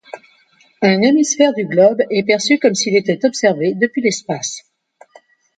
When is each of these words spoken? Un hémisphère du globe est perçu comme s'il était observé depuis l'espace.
Un 0.81 1.03
hémisphère 1.03 1.53
du 1.53 1.67
globe 1.67 2.01
est 2.09 2.23
perçu 2.23 2.57
comme 2.57 2.73
s'il 2.73 2.95
était 2.97 3.23
observé 3.23 3.75
depuis 3.75 4.01
l'espace. 4.01 4.63